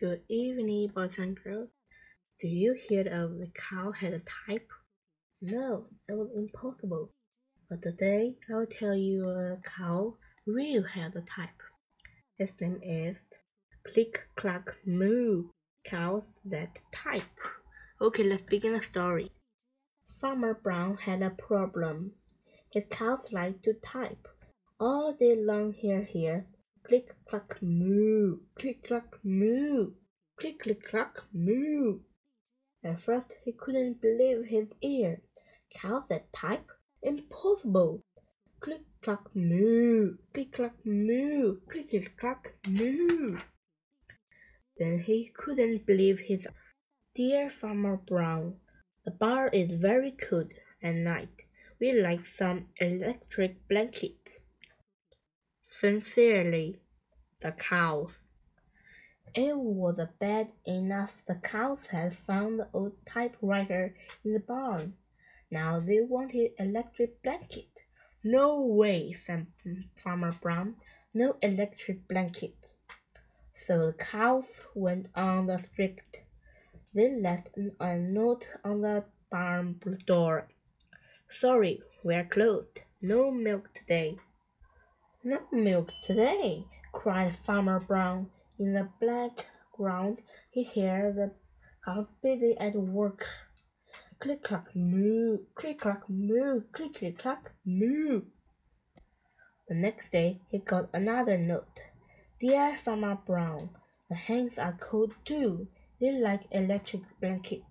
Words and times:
Good 0.00 0.22
evening, 0.30 0.92
boys 0.94 1.18
and 1.18 1.38
girls. 1.44 1.68
Do 2.38 2.48
you 2.48 2.72
hear 2.72 3.02
of 3.02 3.36
the 3.36 3.48
cow 3.52 3.92
had 3.92 4.14
a 4.14 4.22
type? 4.46 4.70
No, 5.42 5.88
it 6.08 6.14
was 6.14 6.30
impossible. 6.34 7.10
But 7.68 7.82
today 7.82 8.36
I'll 8.50 8.64
tell 8.64 8.94
you 8.94 9.28
uh, 9.28 9.56
a 9.56 9.58
cow 9.62 10.16
real 10.46 10.84
had 10.84 11.14
a 11.16 11.20
type. 11.20 11.60
His 12.38 12.58
name 12.58 12.80
is 12.82 13.20
Click 13.86 14.22
Clack 14.36 14.74
Moo. 14.86 15.50
Cows 15.84 16.40
that 16.46 16.80
type. 16.92 17.36
Okay, 18.00 18.24
let's 18.24 18.44
begin 18.44 18.72
the 18.72 18.82
story. 18.82 19.30
Farmer 20.18 20.54
Brown 20.54 20.96
had 20.96 21.20
a 21.20 21.28
problem. 21.28 22.12
His 22.72 22.84
cows 22.90 23.26
like 23.32 23.60
to 23.64 23.74
type. 23.74 24.28
All 24.80 25.12
day 25.12 25.36
long 25.36 25.74
here 25.74 26.04
here 26.04 26.46
Click 26.90 27.14
clack 27.28 27.62
moo, 27.62 28.40
click 28.58 28.82
clack 28.82 29.14
moo, 29.22 29.92
click 30.36 30.58
click 30.58 30.82
clack 30.90 31.20
moo. 31.32 32.00
At 32.82 33.00
first 33.00 33.36
he 33.44 33.52
couldn't 33.52 34.02
believe 34.02 34.46
his 34.46 34.66
ear. 34.82 35.22
Cows 35.72 36.02
that 36.08 36.32
type? 36.32 36.68
Impossible! 37.00 38.02
Click 38.58 38.82
clack 39.04 39.20
moo, 39.36 40.16
click 40.34 40.50
clack 40.50 40.74
moo, 40.84 41.60
click 41.70 41.90
click 41.90 42.16
clack 42.18 42.54
moo. 42.66 43.38
Then 44.76 44.98
he 44.98 45.30
couldn't 45.32 45.86
believe 45.86 46.18
his 46.18 46.44
Dear 47.14 47.48
Farmer 47.48 47.98
Brown, 47.98 48.56
the 49.04 49.12
bar 49.12 49.46
is 49.50 49.70
very 49.80 50.10
cold 50.10 50.52
at 50.82 50.96
night. 50.96 51.44
We 51.80 51.92
like 51.92 52.26
some 52.26 52.66
electric 52.80 53.68
blankets. 53.68 54.40
Sincerely, 55.72 56.80
the 57.38 57.52
cows. 57.52 58.18
It 59.36 59.56
was 59.56 60.00
bad 60.18 60.48
enough 60.66 61.22
the 61.28 61.36
cows 61.36 61.86
had 61.86 62.18
found 62.18 62.58
the 62.58 62.68
old 62.74 63.06
typewriter 63.06 63.94
in 64.24 64.32
the 64.32 64.40
barn. 64.40 64.94
Now 65.48 65.78
they 65.78 66.00
wanted 66.00 66.54
electric 66.58 67.22
blanket. 67.22 67.68
No 68.24 68.60
way, 68.60 69.12
said 69.12 69.46
Farmer 69.94 70.32
Brown. 70.32 70.74
No 71.14 71.36
electric 71.40 72.08
blanket. 72.08 72.72
So 73.54 73.86
the 73.86 73.92
cows 73.92 74.60
went 74.74 75.06
on 75.14 75.46
the 75.46 75.58
street. 75.58 76.02
They 76.92 77.14
left 77.14 77.56
a 77.78 77.96
note 77.96 78.44
on 78.64 78.80
the 78.80 79.04
barn 79.30 79.80
door. 80.04 80.48
Sorry, 81.28 81.80
we're 82.02 82.24
closed. 82.24 82.80
No 83.00 83.30
milk 83.30 83.72
today. 83.72 84.18
No 85.22 85.38
milk 85.52 85.92
today, 86.02 86.64
cried 86.92 87.36
Farmer 87.44 87.78
Brown. 87.78 88.30
In 88.58 88.72
the 88.72 88.88
background 89.02 90.22
he 90.50 90.64
heard 90.64 91.16
the 91.16 91.34
cows 91.84 92.06
busy 92.22 92.56
at 92.58 92.74
work. 92.74 93.26
Click 94.18 94.42
clack 94.42 94.74
moo, 94.74 95.40
click 95.54 95.80
clack 95.80 96.08
moo, 96.08 96.62
click 96.72 96.94
click 96.94 97.18
clack 97.18 97.50
moo. 97.66 98.22
The 99.68 99.74
next 99.74 100.10
day 100.10 100.40
he 100.48 100.58
got 100.58 100.88
another 100.94 101.36
note. 101.36 101.80
Dear 102.40 102.78
Farmer 102.82 103.18
Brown, 103.26 103.68
the 104.08 104.16
hens 104.16 104.56
are 104.56 104.78
cold 104.80 105.12
too. 105.26 105.68
They 106.00 106.12
like 106.12 106.44
electric 106.50 107.02
blanket. 107.20 107.64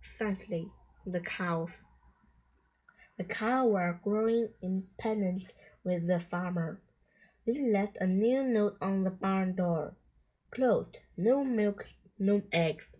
Sadly, 0.00 0.70
the 1.04 1.20
cows. 1.20 1.84
The 3.18 3.24
cows 3.24 3.70
were 3.70 4.00
growing 4.02 4.48
impatient 4.62 5.52
with 5.84 6.06
the 6.06 6.20
farmer. 6.20 6.80
He 7.44 7.70
left 7.72 7.98
a 8.00 8.06
new 8.06 8.42
note 8.42 8.76
on 8.80 9.04
the 9.04 9.10
barn 9.10 9.54
door. 9.54 9.94
Closed. 10.50 10.98
No 11.16 11.44
milk, 11.44 11.86
no 12.18 12.42
eggs. 12.52 12.90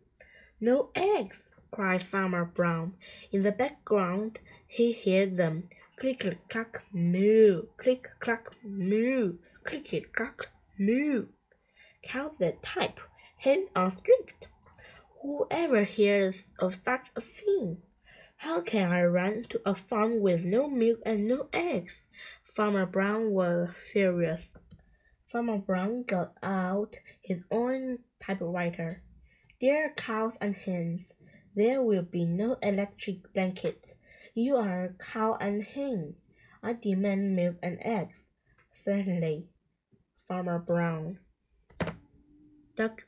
No 0.61 0.91
eggs! 0.95 1.49
cried 1.71 2.03
Farmer 2.03 2.45
Brown. 2.45 2.95
In 3.31 3.43
the 3.43 3.53
background 3.53 4.41
he 4.67 4.93
heard 4.93 5.37
them. 5.37 5.69
Click 5.97 6.49
clack 6.49 6.85
moo, 6.93 7.67
click 7.77 8.09
clack 8.21 8.49
moo, 8.63 9.39
click 9.65 10.13
clack 10.13 10.47
moo. 10.79 11.27
Cows 12.03 12.33
that 12.39 12.63
type, 12.63 13.01
hen 13.37 13.67
on 13.75 13.91
street. 13.91 14.47
Whoever 15.23 15.85
hears 15.85 16.45
of 16.59 16.79
such 16.85 17.11
a 17.17 17.21
thing? 17.21 17.83
How 18.37 18.61
can 18.61 18.93
I 18.93 19.05
run 19.05 19.43
to 19.51 19.61
a 19.67 19.75
farm 19.75 20.21
with 20.21 20.47
no 20.47 20.69
milk 20.69 21.01
and 21.05 21.27
no 21.27 21.49
eggs? 21.53 22.03
Farmer 22.59 22.87
Brown 22.87 23.31
was 23.31 23.69
furious. 23.93 24.57
Farmer 25.31 25.59
Brown 25.59 26.03
got 26.03 26.33
out 26.43 26.97
his 27.23 27.39
own 27.53 28.01
typewriter. 28.21 29.01
Dear 29.61 29.93
cows 29.97 30.33
and 30.41 30.57
hens, 30.57 31.03
there 31.55 31.81
will 31.81 32.03
be 32.03 32.25
no 32.25 32.57
electric 32.61 33.33
blankets. 33.33 33.95
You 34.35 34.57
are 34.57 34.87
a 34.87 34.95
cow 34.95 35.39
and 35.41 35.63
hen. 35.63 36.17
I 36.61 36.73
demand 36.73 37.37
milk 37.37 37.59
and 37.63 37.79
eggs. 37.81 38.17
Certainly, 38.75 39.47
Farmer 40.27 40.59
Brown. 40.59 41.21
Duck 42.75 43.05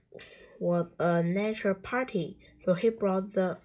was 0.60 0.86
a 1.00 1.24
natural 1.24 1.74
party, 1.74 2.38
so 2.60 2.74
he 2.74 2.88
brought 2.88 3.32
the 3.32 3.58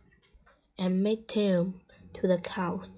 and 0.79 1.05
ultimatum 1.05 1.79
to 2.15 2.27
the 2.27 2.39
cows. 2.39 2.89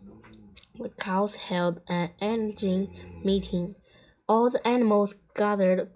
The 0.79 0.89
cows 0.89 1.35
held 1.35 1.81
an 1.87 2.11
engine 2.21 3.21
meeting. 3.23 3.73
All 4.29 4.51
the 4.51 4.65
animals 4.67 5.15
gathered 5.33 5.89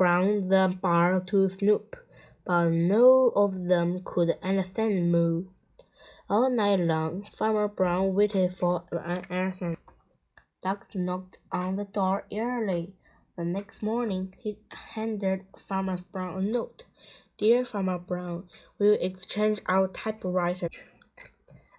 around 0.00 0.48
the 0.48 0.74
bar 0.80 1.20
to 1.26 1.48
snoop, 1.50 1.94
but 2.46 2.70
none 2.70 3.32
of 3.36 3.66
them 3.66 4.02
could 4.02 4.38
understand 4.42 5.12
moo. 5.12 5.48
All 6.30 6.48
night 6.48 6.80
long, 6.80 7.24
Farmer 7.36 7.68
Brown 7.68 8.14
waited 8.14 8.56
for 8.56 8.84
an 8.92 9.26
answer. 9.28 9.76
Ducks 10.62 10.94
knocked 10.94 11.36
on 11.52 11.76
the 11.76 11.84
door 11.84 12.26
early. 12.32 12.94
The 13.36 13.44
next 13.44 13.82
morning, 13.82 14.34
he 14.38 14.58
handed 14.70 15.44
Farmer 15.68 15.98
Brown 16.12 16.38
a 16.38 16.40
note. 16.40 16.84
Dear 17.36 17.66
Farmer 17.66 17.98
Brown, 17.98 18.48
we'll 18.78 18.96
exchange 19.02 19.60
our 19.66 19.86
typewriter 19.88 20.70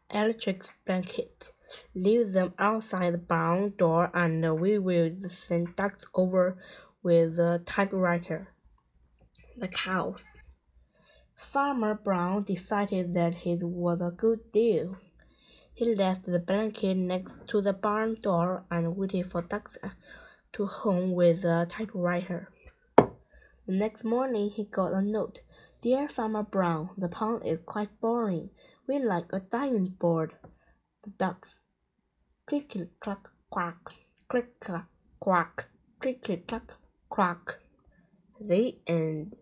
electric 0.09 0.63
blankets. 0.85 1.53
Leave 1.93 2.33
them 2.33 2.53
outside 2.59 3.13
the 3.13 3.17
barn 3.17 3.73
door 3.77 4.11
and 4.13 4.59
we 4.59 4.77
will 4.77 5.11
send 5.27 5.75
ducks 5.75 6.05
over 6.13 6.57
with 7.03 7.37
the 7.37 7.61
typewriter. 7.65 8.49
The 9.57 9.67
cows. 9.67 10.23
Farmer 11.35 11.95
Brown 11.95 12.43
decided 12.43 13.13
that 13.13 13.45
it 13.45 13.61
was 13.61 14.01
a 14.01 14.11
good 14.11 14.51
deal. 14.51 14.97
He 15.73 15.93
left 15.93 16.25
the 16.25 16.39
blanket 16.39 16.95
next 16.95 17.35
to 17.47 17.61
the 17.61 17.73
barn 17.73 18.15
door 18.21 18.63
and 18.71 18.95
waited 18.95 19.31
for 19.31 19.41
ducks 19.41 19.77
to 20.53 20.65
home 20.65 21.11
with 21.11 21.41
the 21.41 21.65
typewriter. 21.69 22.49
The 22.97 23.73
next 23.73 24.03
morning 24.03 24.51
he 24.51 24.63
got 24.63 24.93
a 24.93 25.01
note. 25.01 25.41
Dear 25.81 26.07
Farmer 26.07 26.43
Brown, 26.43 26.91
the 26.97 27.09
pond 27.09 27.45
is 27.45 27.59
quite 27.65 27.99
boring. 27.99 28.51
We 28.87 28.99
like 28.99 29.33
a 29.33 29.39
diving 29.39 29.95
board. 29.99 30.33
The 31.03 31.09
ducks. 31.11 31.59
Click 32.45 32.69
click 32.69 32.99
clack 32.99 33.27
quack. 33.49 33.77
Click 34.27 34.59
clack 34.59 34.85
quack. 35.19 35.65
Click 35.99 36.21
click 36.23 36.47
clack 36.47 36.73
quack. 37.09 37.59
The 38.39 38.77
end. 38.85 39.35